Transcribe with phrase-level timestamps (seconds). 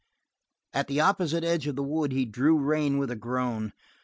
[0.73, 3.71] At the opposite edge of the wood he drew rein with a groan.